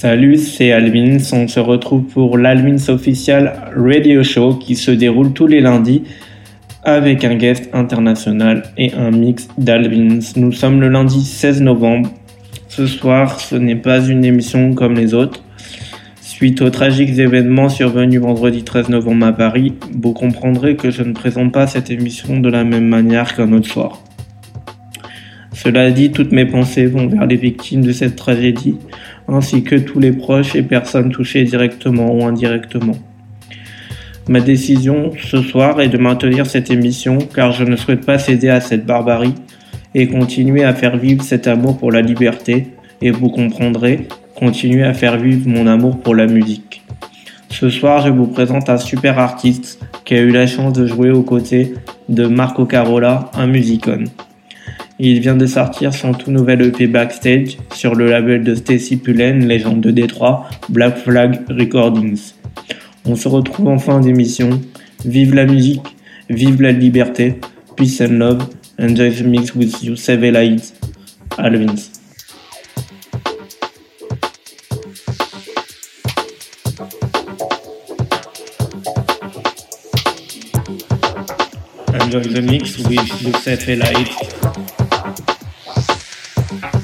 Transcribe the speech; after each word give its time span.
Salut, 0.00 0.36
c'est 0.36 0.70
Alvins. 0.70 1.18
On 1.32 1.48
se 1.48 1.58
retrouve 1.58 2.04
pour 2.04 2.38
l'Alvins 2.38 2.88
Official 2.88 3.72
Radio 3.74 4.22
Show 4.22 4.54
qui 4.54 4.76
se 4.76 4.92
déroule 4.92 5.32
tous 5.32 5.48
les 5.48 5.60
lundis 5.60 6.04
avec 6.84 7.24
un 7.24 7.34
guest 7.34 7.68
international 7.72 8.62
et 8.76 8.92
un 8.92 9.10
mix 9.10 9.48
d'Alvins. 9.58 10.20
Nous 10.36 10.52
sommes 10.52 10.80
le 10.80 10.88
lundi 10.88 11.24
16 11.24 11.62
novembre. 11.62 12.10
Ce 12.68 12.86
soir, 12.86 13.40
ce 13.40 13.56
n'est 13.56 13.74
pas 13.74 14.00
une 14.06 14.24
émission 14.24 14.72
comme 14.72 14.94
les 14.94 15.14
autres. 15.14 15.42
Suite 16.20 16.62
aux 16.62 16.70
tragiques 16.70 17.18
événements 17.18 17.68
survenus 17.68 18.20
vendredi 18.20 18.62
13 18.62 18.90
novembre 18.90 19.26
à 19.26 19.32
Paris, 19.32 19.74
vous 20.00 20.12
comprendrez 20.12 20.76
que 20.76 20.92
je 20.92 21.02
ne 21.02 21.12
présente 21.12 21.50
pas 21.50 21.66
cette 21.66 21.90
émission 21.90 22.38
de 22.38 22.48
la 22.48 22.62
même 22.62 22.86
manière 22.86 23.34
qu'un 23.34 23.52
autre 23.52 23.68
soir. 23.68 24.00
Cela 25.54 25.90
dit, 25.90 26.12
toutes 26.12 26.30
mes 26.30 26.46
pensées 26.46 26.86
vont 26.86 27.08
vers 27.08 27.26
les 27.26 27.34
victimes 27.34 27.80
de 27.80 27.90
cette 27.90 28.14
tragédie, 28.14 28.76
ainsi 29.28 29.62
que 29.62 29.76
tous 29.76 30.00
les 30.00 30.12
proches 30.12 30.54
et 30.56 30.62
personnes 30.62 31.10
touchées 31.10 31.44
directement 31.44 32.14
ou 32.14 32.24
indirectement. 32.24 32.96
Ma 34.28 34.40
décision 34.40 35.12
ce 35.22 35.40
soir 35.42 35.80
est 35.80 35.88
de 35.88 35.98
maintenir 35.98 36.46
cette 36.46 36.70
émission 36.70 37.18
car 37.34 37.52
je 37.52 37.64
ne 37.64 37.76
souhaite 37.76 38.04
pas 38.04 38.18
céder 38.18 38.48
à 38.48 38.60
cette 38.60 38.84
barbarie 38.84 39.34
et 39.94 40.08
continuer 40.08 40.64
à 40.64 40.74
faire 40.74 40.96
vivre 40.96 41.22
cet 41.22 41.46
amour 41.46 41.78
pour 41.78 41.92
la 41.92 42.02
liberté 42.02 42.68
et 43.00 43.10
vous 43.10 43.30
comprendrez, 43.30 44.08
continuer 44.34 44.84
à 44.84 44.92
faire 44.92 45.16
vivre 45.16 45.48
mon 45.48 45.66
amour 45.66 46.00
pour 46.00 46.14
la 46.14 46.26
musique. 46.26 46.82
Ce 47.50 47.70
soir, 47.70 48.06
je 48.06 48.10
vous 48.10 48.26
présente 48.26 48.68
un 48.68 48.76
super 48.76 49.18
artiste 49.18 49.80
qui 50.04 50.14
a 50.14 50.20
eu 50.20 50.30
la 50.30 50.46
chance 50.46 50.74
de 50.74 50.86
jouer 50.86 51.10
aux 51.10 51.22
côtés 51.22 51.74
de 52.08 52.26
Marco 52.26 52.66
Carola, 52.66 53.30
un 53.34 53.46
musicon. 53.46 54.04
Il 55.00 55.20
vient 55.20 55.36
de 55.36 55.46
sortir 55.46 55.94
son 55.94 56.12
tout 56.12 56.32
nouvel 56.32 56.60
EP 56.60 56.88
Backstage 56.88 57.56
sur 57.72 57.94
le 57.94 58.10
label 58.10 58.42
de 58.42 58.56
Stacy 58.56 58.96
Pullen, 58.96 59.46
légende 59.46 59.80
de 59.80 59.92
Détroit, 59.92 60.48
Black 60.68 60.98
Flag 60.98 61.38
Recordings. 61.48 62.32
On 63.04 63.14
se 63.14 63.28
retrouve 63.28 63.68
en 63.68 63.78
fin 63.78 64.00
d'émission. 64.00 64.60
Vive 65.04 65.34
la 65.34 65.46
musique, 65.46 65.96
vive 66.28 66.60
la 66.60 66.72
liberté, 66.72 67.36
peace 67.76 68.00
and 68.00 68.18
love, 68.18 68.48
enjoy 68.80 69.12
the 69.12 69.22
mix 69.22 69.54
with 69.54 69.84
you, 69.84 69.94
Save 69.94 70.24
Alvins. 70.24 71.92
Enjoy 81.94 82.22
the 82.22 82.42
mix 82.42 82.78
with 82.78 83.22
Youssef 83.22 83.68
Light. 83.68 84.77
Thank 86.48 86.74
you. 86.74 86.77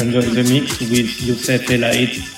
Enjoy 0.00 0.20
the 0.20 0.44
mix 0.44 0.78
with 0.78 1.20
Youssef 1.22 1.66
Elaid. 1.66 2.37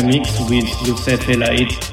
The 0.00 0.06
mix 0.06 0.38
with 0.48 0.68
Youssef 0.86 1.20
Elaid 1.28 1.87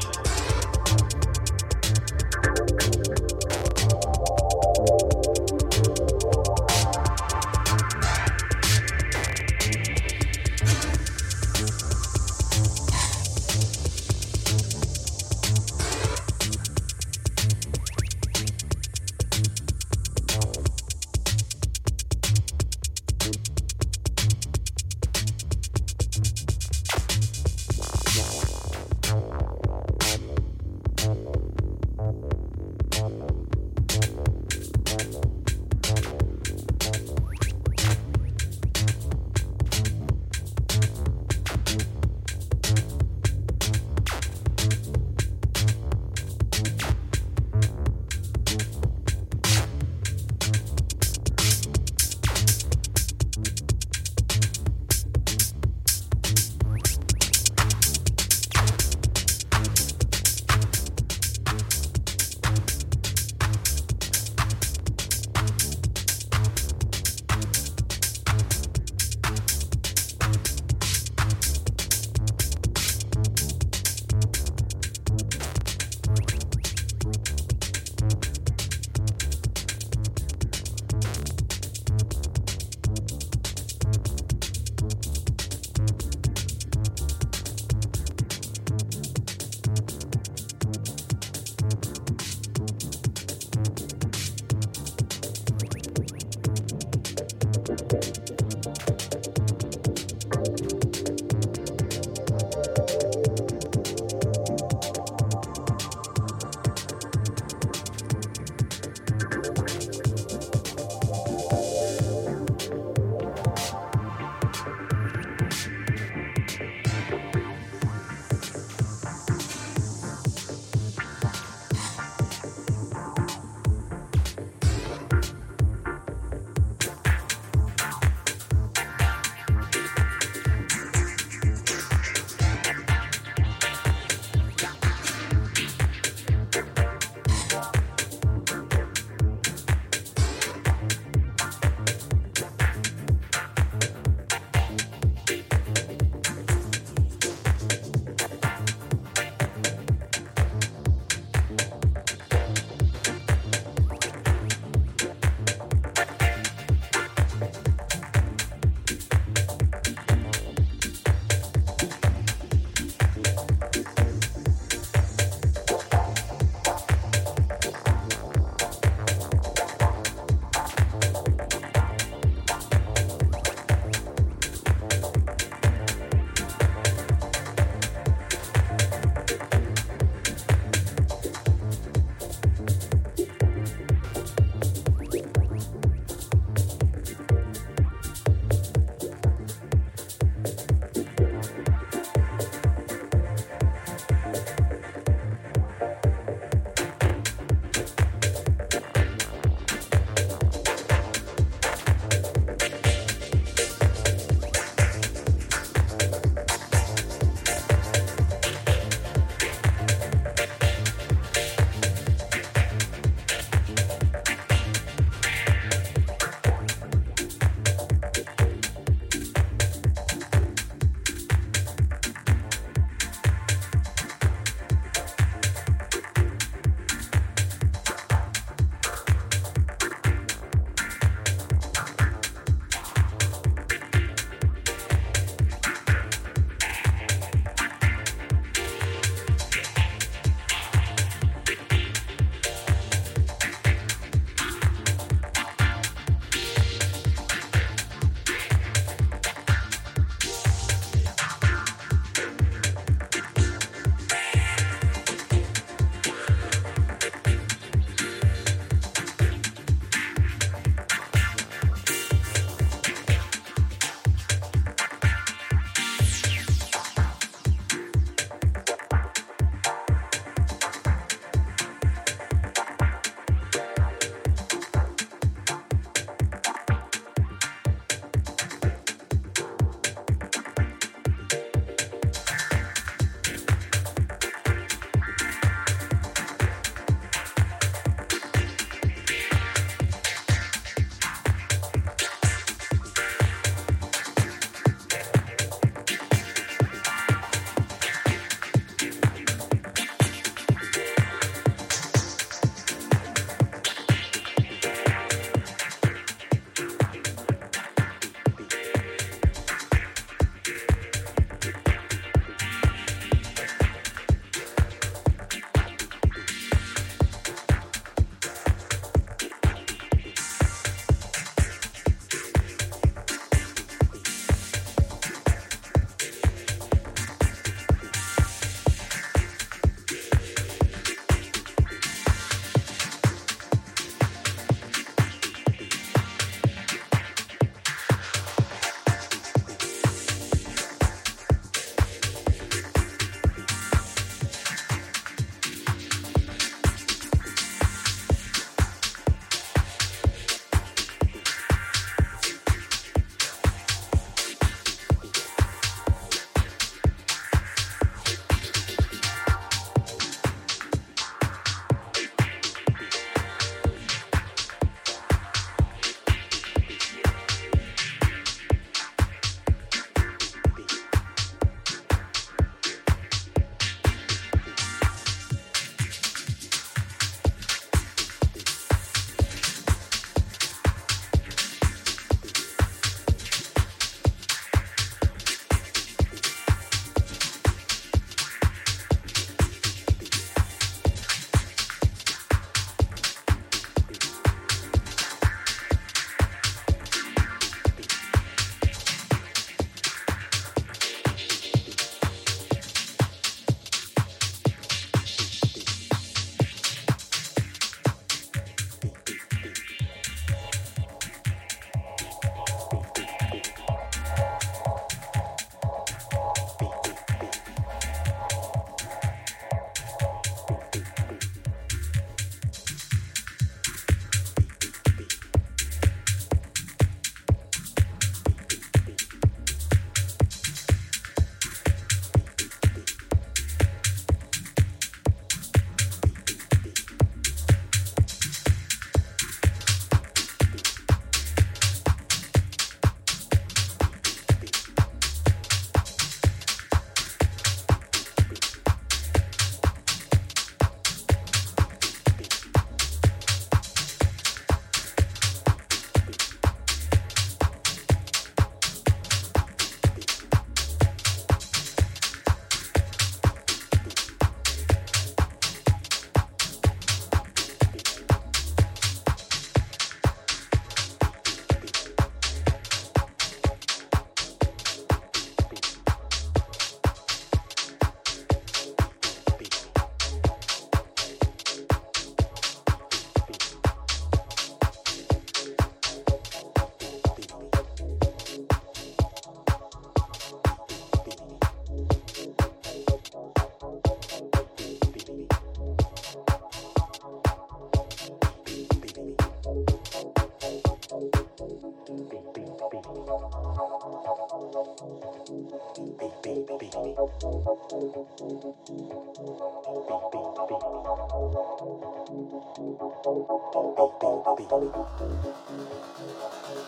Thank 507.21 507.45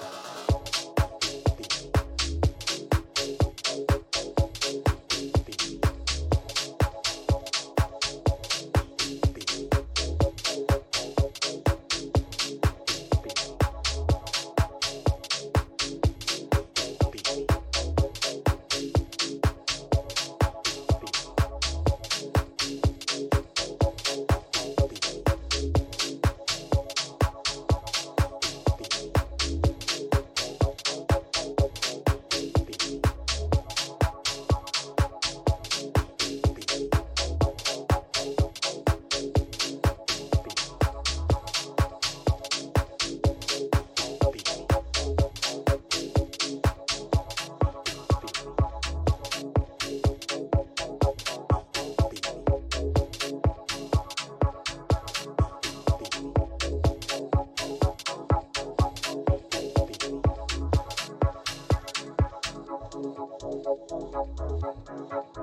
you. 0.02 0.17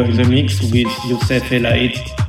Enjoy 0.00 0.24
the 0.24 0.30
mix 0.30 0.62
with 0.62 0.88
Youssef 1.04 1.52
Elite. 1.52 2.19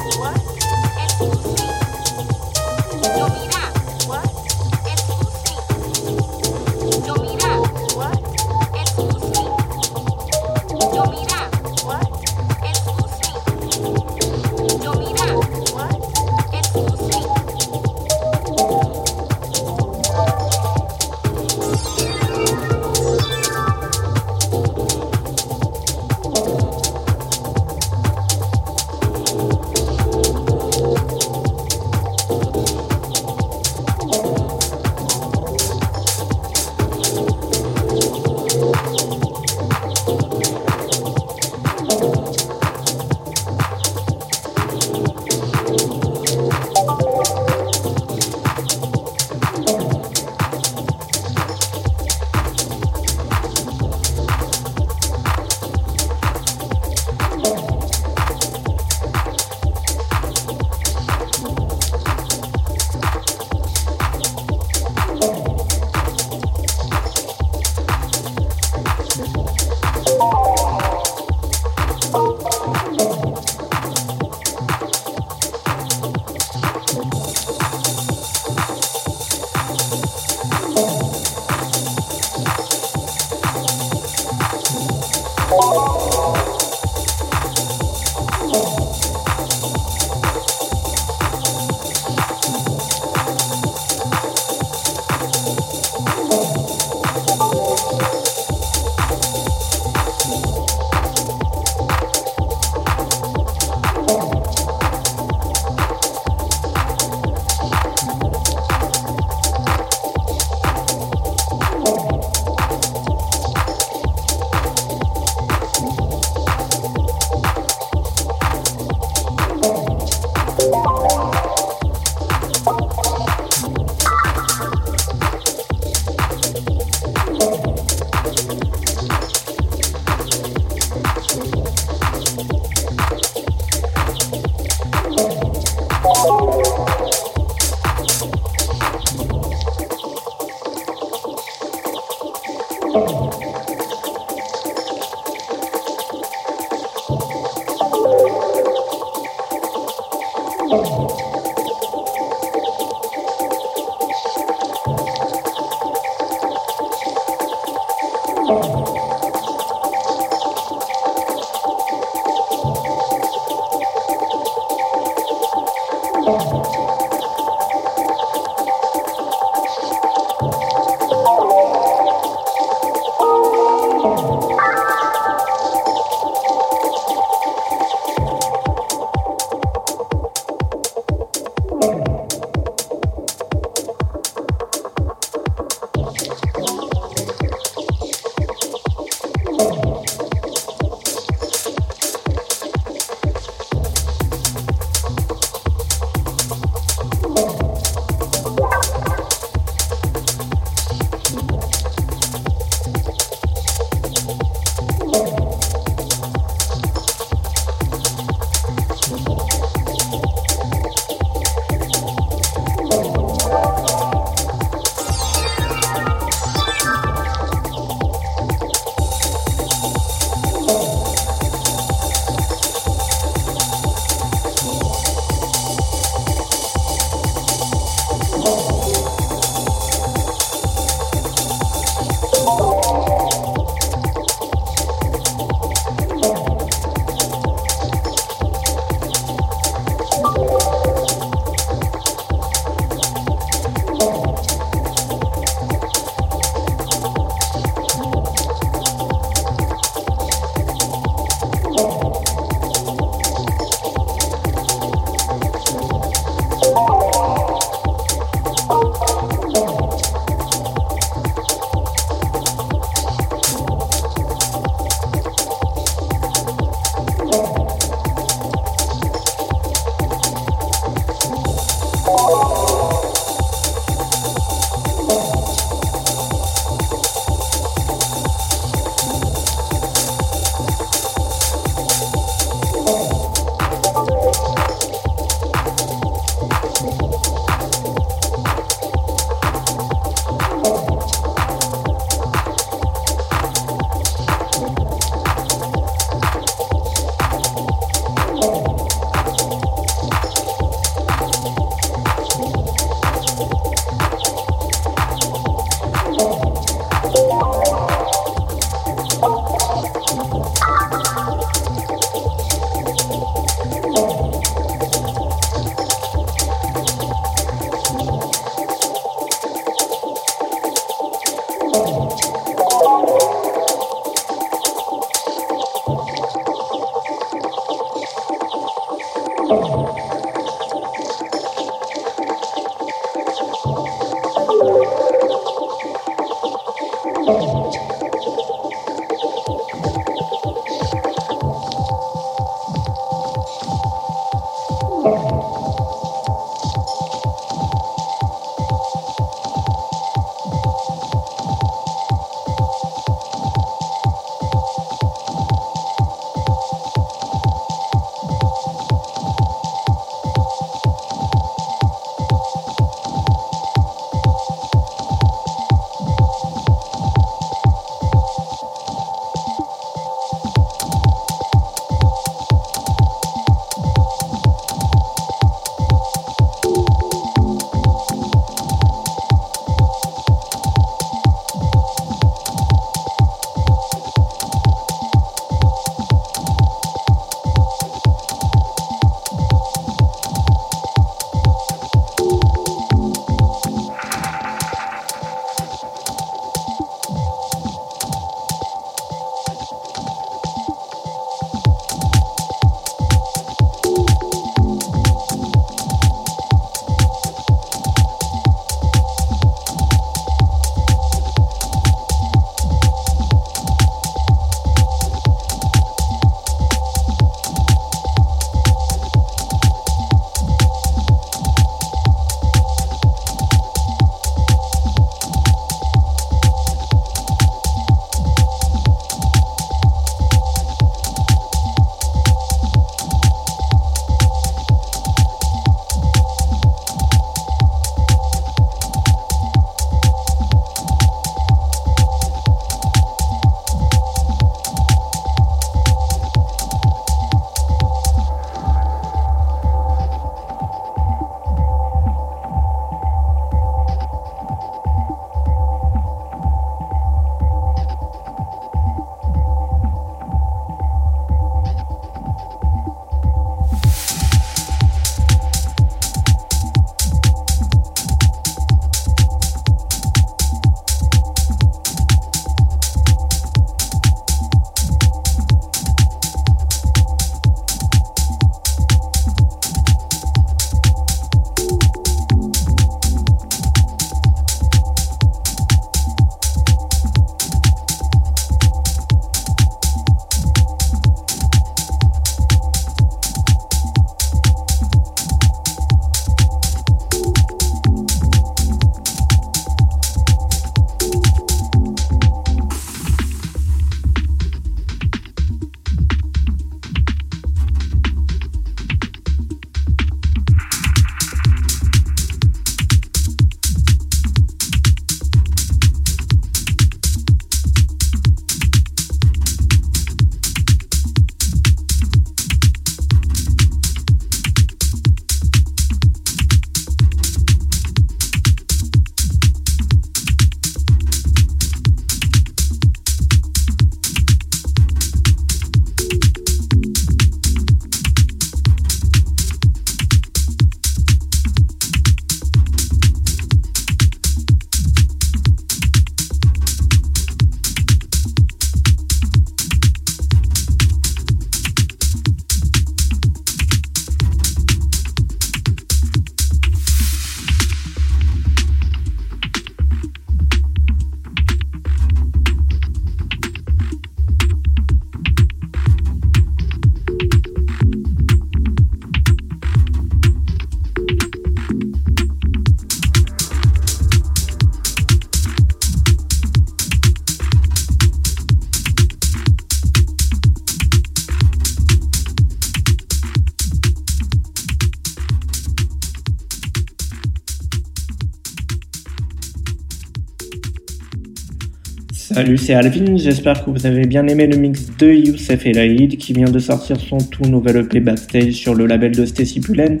Salut, 592.40 592.56
c'est 592.56 592.72
Alvin, 592.72 593.18
j'espère 593.18 593.62
que 593.62 593.68
vous 593.68 593.84
avez 593.84 594.06
bien 594.06 594.26
aimé 594.26 594.46
le 594.46 594.56
mix 594.56 594.86
de 594.98 595.12
Youssef 595.12 595.66
Elaïd 595.66 596.16
qui 596.16 596.32
vient 596.32 596.50
de 596.50 596.58
sortir 596.58 596.98
son 596.98 597.18
tout 597.18 597.44
nouvel 597.44 597.76
EP 597.76 598.00
Backstage 598.00 598.54
sur 598.54 598.74
le 598.74 598.86
label 598.86 599.14
de 599.14 599.26
Stacy 599.26 599.60
Pullen, 599.60 600.00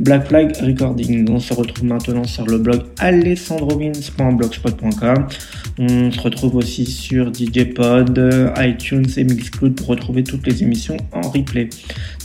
Black 0.00 0.26
Flag 0.26 0.56
Recording. 0.56 1.30
On 1.30 1.38
se 1.38 1.54
retrouve 1.54 1.84
maintenant 1.84 2.24
sur 2.24 2.44
le 2.44 2.58
blog 2.58 2.82
alessandrovins.blogspot.com. 2.98 5.28
On 5.78 6.10
se 6.10 6.20
retrouve 6.20 6.56
aussi 6.56 6.86
sur 6.86 7.32
DJ 7.32 7.72
Pod, 7.72 8.20
iTunes 8.58 9.06
et 9.16 9.22
Mixcloud 9.22 9.76
pour 9.76 9.86
retrouver 9.86 10.24
toutes 10.24 10.44
les 10.44 10.64
émissions 10.64 10.96
en 11.12 11.20
replay. 11.20 11.68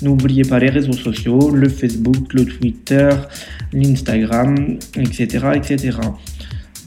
N'oubliez 0.02 0.42
pas 0.42 0.58
les 0.58 0.72
réseaux 0.72 0.94
sociaux, 0.94 1.52
le 1.52 1.70
Facebook, 1.70 2.34
le 2.34 2.46
Twitter, 2.46 3.10
l'Instagram, 3.74 4.56
etc., 4.98 5.50
etc. 5.54 6.00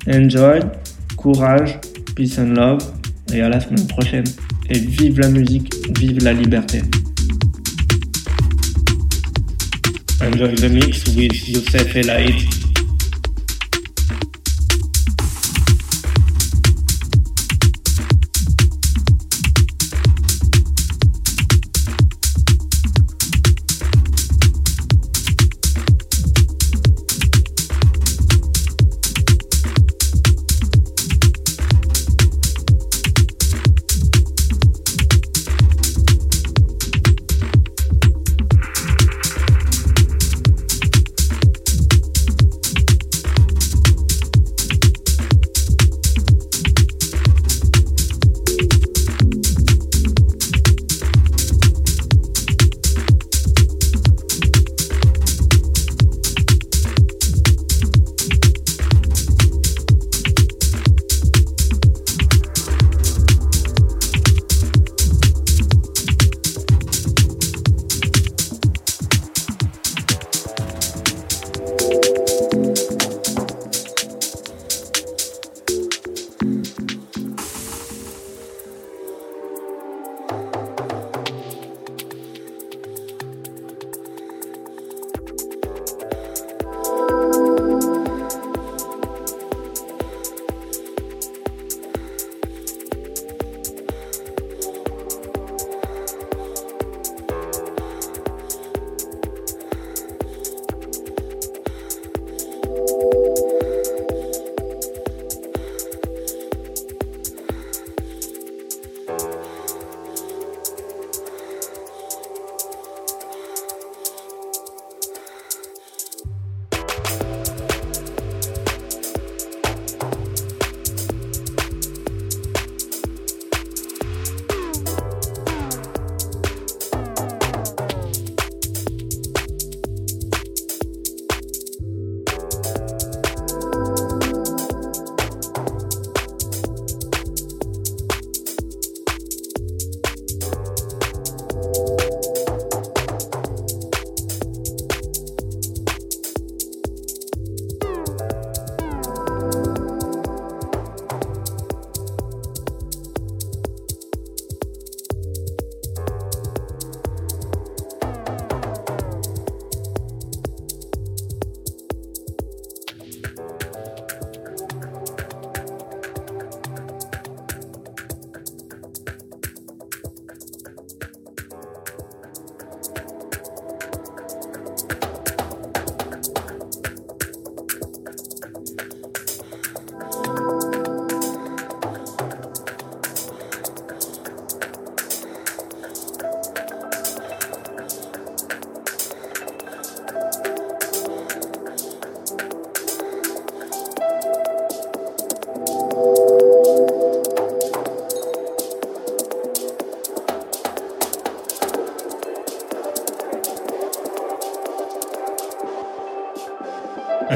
Enjoy, 0.09 0.59
courage, 1.17 1.79
Peace 2.15 2.39
and 2.39 2.55
love. 2.55 2.81
Et 3.33 3.41
à 3.41 3.49
la 3.49 3.61
semaine 3.61 3.87
prochaine. 3.87 4.25
Et 4.71 4.79
vive 4.79 5.19
la 5.21 5.29
musique, 5.29 5.73
vive 5.99 6.23
la 6.23 6.33
liberté. 6.33 6.83
Enjoy 10.21 10.55
the 10.55 10.71
mix 10.71 11.05
with 11.17 11.49
Youssef 11.49 11.97
Elaid. 11.97 12.64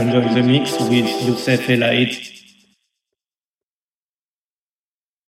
Enjoy 0.08 0.32
the 0.32 0.42
mix 0.42 0.72
with 0.88 1.04
Youssef 1.26 1.68
Elaid. 1.68 2.37